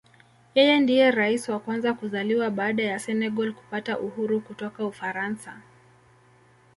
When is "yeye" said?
0.55-0.75